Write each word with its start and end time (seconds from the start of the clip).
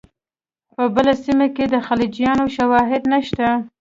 په 0.75 0.83
بله 0.95 1.13
سیمه 1.23 1.47
کې 1.55 1.65
د 1.73 1.75
خلجیانو 1.87 2.45
شواهد 2.55 3.03
نشته. 3.13 3.47